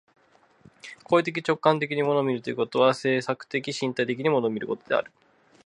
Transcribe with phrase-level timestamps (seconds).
[1.03, 5.11] 行為的直観的に物を見るということは、制作的身体的に物を見ることである。